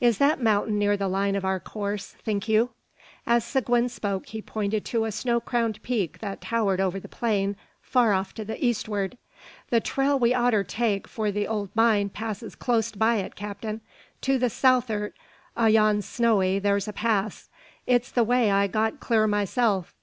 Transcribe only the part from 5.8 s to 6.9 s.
peak that towered